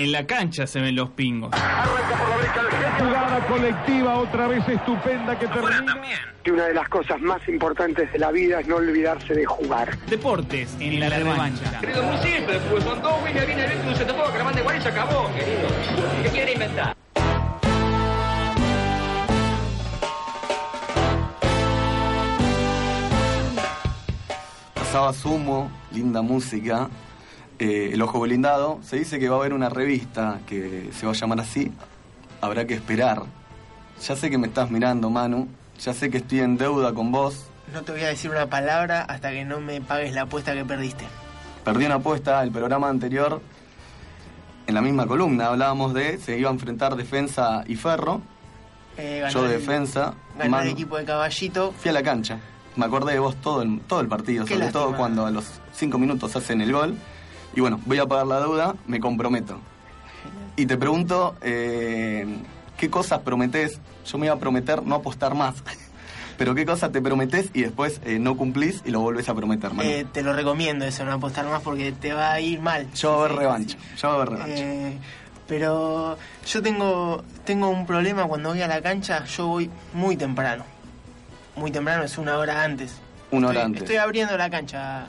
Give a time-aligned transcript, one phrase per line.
[0.00, 1.50] En la cancha se ven los pingos.
[2.98, 6.00] Jugada colectiva otra vez estupenda que termina.
[6.42, 9.98] Que una de las cosas más importantes de la vida es no olvidarse de jugar.
[10.06, 11.80] Deportes en, la, revancha.
[11.80, 14.78] Querido, muy simple, pues son dos William viene el un centro que la manda igual
[14.78, 15.68] y se acabó, querido.
[16.22, 16.96] ¿Qué quiere inventar?
[24.72, 26.88] Pasaba sumo, linda música.
[27.60, 28.80] Eh, el ojo blindado.
[28.82, 31.70] Se dice que va a haber una revista que se va a llamar así.
[32.40, 33.22] Habrá que esperar.
[34.02, 35.46] Ya sé que me estás mirando, Manu.
[35.78, 37.46] Ya sé que estoy en deuda con vos.
[37.74, 40.64] No te voy a decir una palabra hasta que no me pagues la apuesta que
[40.64, 41.04] perdiste.
[41.64, 43.40] Perdí una apuesta el programa anterior.
[44.66, 48.22] En la misma columna hablábamos de se iba a enfrentar defensa y ferro.
[48.96, 50.14] Eh, Yo el- defensa.
[50.38, 50.58] Manu.
[50.58, 51.72] el equipo de Caballito.
[51.78, 52.38] Fui a la cancha.
[52.76, 55.44] Me acordé de vos todo el, todo el partido, Qué sobre todo cuando a los
[55.74, 56.96] cinco minutos hacen el gol.
[57.54, 59.58] Y bueno, voy a pagar la deuda, me comprometo.
[60.56, 62.26] Y te pregunto, eh,
[62.76, 63.80] ¿qué cosas prometés?
[64.06, 65.54] Yo me iba a prometer no apostar más.
[66.38, 69.74] Pero ¿qué cosas te prometés y después eh, no cumplís y lo volvés a prometer,
[69.74, 69.88] Manu?
[69.88, 72.90] Eh, te lo recomiendo eso, no apostar más porque te va a ir mal.
[72.94, 74.54] Yo va a Sí, revancha, yo va a haber revancha.
[74.56, 74.98] Eh,
[75.46, 80.64] pero yo tengo, tengo un problema cuando voy a la cancha, yo voy muy temprano.
[81.56, 82.94] Muy temprano, es una hora antes.
[83.32, 83.82] Una hora Estoy- antes.
[83.82, 85.06] Estoy abriendo la cancha.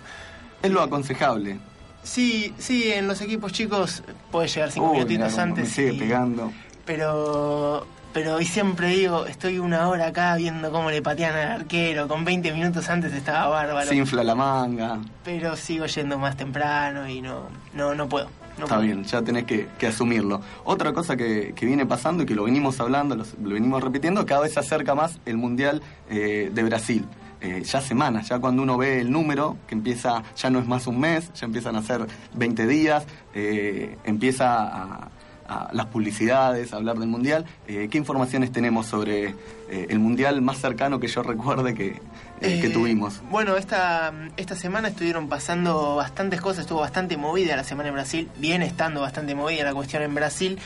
[0.61, 1.59] Es lo aconsejable.
[2.03, 5.63] Sí, sí, en los equipos chicos puede llegar cinco Uy, minutitos mirá antes.
[5.65, 6.51] Me sigue y- pegando.
[6.85, 12.07] Pero, pero y siempre digo, estoy una hora acá viendo cómo le patean al arquero.
[12.07, 13.87] Con 20 minutos antes estaba bárbaro.
[13.87, 14.99] Se infla la manga.
[15.23, 18.25] Pero sigo yendo más temprano y no, no, no puedo.
[18.57, 18.81] no Está puedo.
[18.81, 20.41] bien, ya tenés que, que asumirlo.
[20.65, 24.25] Otra cosa que, que viene pasando y que lo venimos hablando, lo, lo venimos repitiendo,
[24.25, 27.05] cada vez se acerca más el Mundial eh, de Brasil.
[27.41, 30.85] Eh, ya semanas, ya cuando uno ve el número, que empieza, ya no es más
[30.85, 33.03] un mes, ya empiezan a ser 20 días,
[33.33, 35.09] eh, empieza a,
[35.51, 37.45] a las publicidades, a hablar del Mundial.
[37.67, 39.35] Eh, ¿Qué informaciones tenemos sobre
[39.69, 41.99] eh, el Mundial más cercano que yo recuerde que,
[42.39, 43.21] que tuvimos?
[43.29, 48.29] Bueno, esta, esta semana estuvieron pasando bastantes cosas, estuvo bastante movida la semana en Brasil,
[48.37, 50.57] viene estando bastante movida la cuestión en Brasil,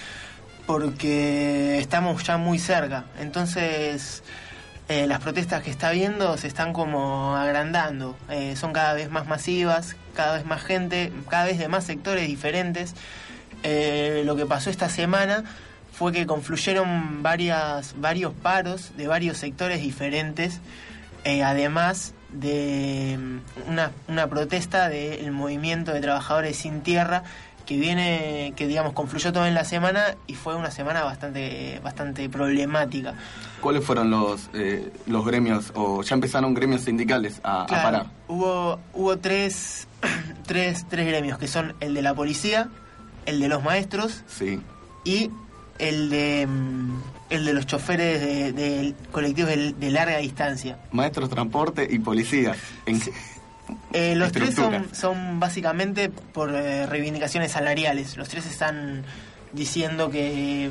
[0.68, 3.06] porque estamos ya muy cerca.
[3.20, 4.24] Entonces,
[4.88, 9.26] eh, las protestas que está viendo se están como agrandando, Eh, son cada vez más
[9.26, 12.94] masivas, cada vez más gente, cada vez de más sectores diferentes.
[13.64, 15.44] Eh, lo que pasó esta semana
[15.92, 20.60] fue que confluyeron varias, varios paros de varios sectores diferentes,
[21.44, 27.24] además de mm, una protesta del movimiento de trabajadores sin tierra
[27.66, 32.30] que viene, que digamos confluyó todo en la semana y fue una semana bastante, bastante
[32.30, 33.16] problemática.
[33.62, 38.06] ¿Cuáles fueron los, eh, los gremios, o ya empezaron gremios sindicales a, a Claro, parar?
[38.28, 39.88] Hubo, hubo tres,
[40.46, 42.70] tres, tres gremios, que son el de la policía,
[43.26, 44.60] el de los maestros Sí.
[45.04, 45.32] y
[45.80, 50.78] el de mm, el de los choferes de, de colectivos de, de larga distancia.
[50.92, 52.56] Maestros, transporte y policías.
[52.86, 53.02] En-
[53.96, 54.56] Eh, los tres
[54.92, 58.18] son, básicamente por eh, reivindicaciones salariales.
[58.18, 59.06] Los tres están
[59.54, 60.70] diciendo que,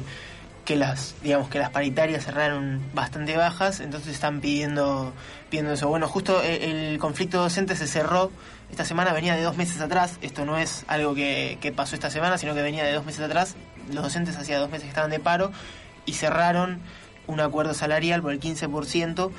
[0.66, 5.14] que las digamos que las paritarias cerraron bastante bajas, entonces están pidiendo
[5.48, 5.88] pidiendo eso.
[5.88, 8.30] Bueno, justo eh, el conflicto docente se cerró
[8.70, 10.18] esta semana, venía de dos meses atrás.
[10.20, 13.22] Esto no es algo que, que pasó esta semana, sino que venía de dos meses
[13.22, 13.56] atrás.
[13.91, 15.50] Los docentes hacía dos meses que estaban de paro
[16.04, 16.80] y cerraron
[17.26, 19.30] un acuerdo salarial por el 15%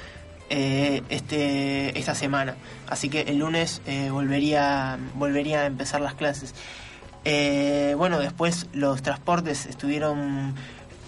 [0.49, 2.55] eh, este, esta semana.
[2.87, 6.53] Así que el lunes eh, volvería, volvería a empezar las clases.
[7.23, 10.53] Eh, bueno, después los transportes estuvieron...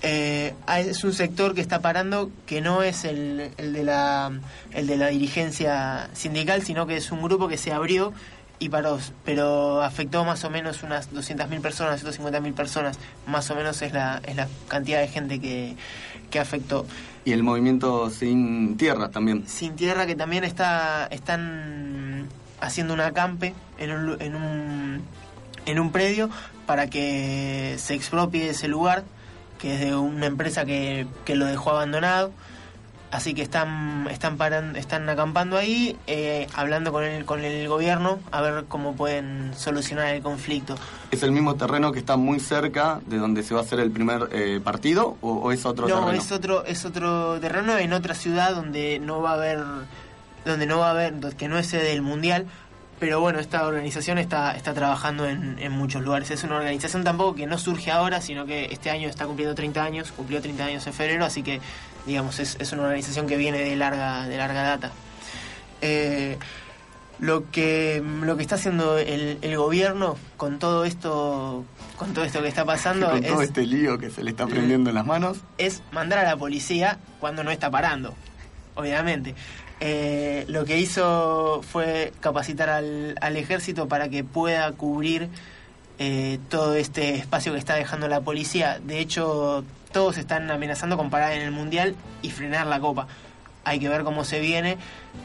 [0.02, 4.32] eh, ah, es un sector que está parando que no es el, el de la,
[4.72, 8.14] el de la dirigencia sindical, sino que es un grupo que se abrió
[8.60, 12.98] y paró, pero afectó más o menos unas 200.000 personas, 150.000 personas,
[13.28, 15.76] más o menos es la, es la cantidad de gente que,
[16.30, 16.86] que afectó.
[17.26, 19.48] Y el movimiento sin tierra también.
[19.48, 22.28] Sin Tierra que también está están
[22.62, 25.02] haciendo un acampe en un, en un
[25.66, 26.30] en un predio
[26.66, 29.04] para que se expropie ese lugar
[29.60, 32.32] que es de una empresa que, que lo dejó abandonado
[33.10, 38.20] así que están están paran- están acampando ahí eh, hablando con el con el gobierno
[38.32, 40.76] a ver cómo pueden solucionar el conflicto
[41.12, 43.92] ¿Es el mismo terreno que está muy cerca de donde se va a hacer el
[43.92, 46.12] primer eh, partido o, o es otro no, terreno?
[46.22, 49.60] es otro, es otro terreno en otra ciudad donde no va a haber,
[50.46, 52.46] donde no va a haber, que no es sede del mundial.
[53.00, 56.32] Pero bueno, esta organización está, está trabajando en, en muchos lugares.
[56.32, 59.84] Es una organización tampoco que no surge ahora, sino que este año está cumpliendo 30
[59.84, 61.62] años, cumplió 30 años en febrero, así que
[62.08, 64.92] digamos es, es una organización que viene de larga, de larga data.
[65.82, 66.38] Eh,
[67.20, 71.66] lo que lo que está haciendo el, el gobierno con todo esto
[71.98, 74.46] con todo esto que está pasando Con todo es, este lío que se le está
[74.46, 75.40] prendiendo en las manos.
[75.58, 78.14] es mandar a la policía cuando no está parando,
[78.76, 79.36] obviamente.
[79.80, 85.30] Eh, lo que hizo fue capacitar al, al ejército para que pueda cubrir
[86.00, 88.80] eh, todo este espacio que está dejando la policía.
[88.84, 93.08] De hecho, todos están amenazando con parar en el Mundial y frenar la Copa.
[93.64, 94.78] Hay que ver cómo se viene.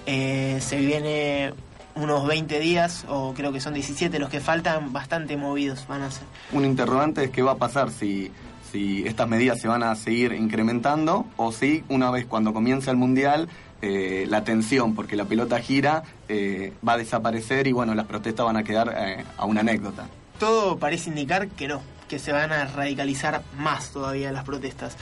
[0.06, 1.52] Eh, se viene
[1.94, 6.10] unos 20 días, o creo que son 17 los que faltan, bastante movidos van a
[6.10, 6.24] ser.
[6.52, 8.32] Un interrogante es qué va a pasar si,
[8.72, 12.96] si estas medidas se van a seguir incrementando o si una vez cuando comience el
[12.96, 13.48] Mundial
[13.82, 18.46] eh, la tensión, porque la pelota gira, eh, va a desaparecer y bueno, las protestas
[18.46, 20.06] van a quedar eh, a una anécdota.
[20.38, 24.96] todo parece indicar que no, que se van a radicalizar más todavía las protestas.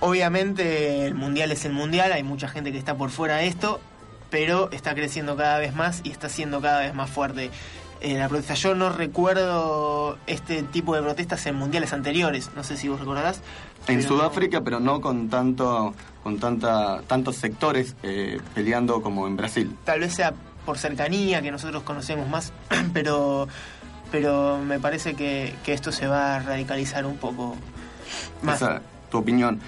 [0.00, 3.80] Obviamente el mundial es el mundial, hay mucha gente que está por fuera de esto,
[4.28, 7.50] pero está creciendo cada vez más y está siendo cada vez más fuerte.
[8.00, 8.54] Eh, la protesta.
[8.54, 13.40] Yo no recuerdo este tipo de protestas en mundiales anteriores, no sé si vos recordarás.
[13.86, 19.36] En pero- Sudáfrica, pero no con tanto con tanta tantos sectores eh, peleando como en
[19.36, 19.76] Brasil.
[19.84, 20.32] tal vez sea
[20.64, 22.52] por cercanía que nosotros conocemos más,
[22.94, 23.46] pero
[24.10, 27.56] pero me parece que, que esto se va a radicalizar un poco
[28.42, 28.56] más.
[28.62, 28.80] Esa,
[29.10, 29.60] tu opinión.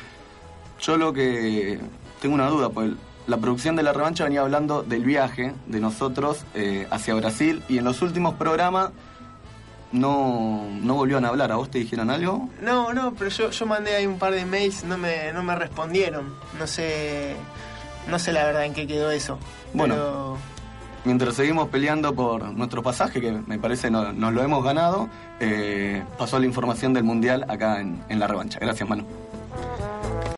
[0.80, 1.80] Yo lo que
[2.20, 2.92] tengo una duda, pues
[3.26, 7.78] la producción de la revancha venía hablando del viaje de nosotros eh, hacia Brasil y
[7.78, 8.90] en los últimos programas
[9.92, 11.52] no, no volvieron a hablar.
[11.52, 12.48] ¿A vos te dijeron algo?
[12.62, 15.54] No, no, pero yo, yo mandé ahí un par de mails, no me, no me
[15.56, 16.34] respondieron.
[16.58, 17.34] No sé,
[18.08, 19.38] no sé la verdad en qué quedó eso.
[19.72, 19.94] Bueno.
[19.94, 20.36] Pero
[21.04, 25.08] Mientras seguimos peleando por nuestro pasaje, que me parece no- nos lo hemos ganado,
[25.38, 28.58] eh, pasó la información del Mundial acá en, en la revancha.
[28.60, 29.04] Gracias, Manu.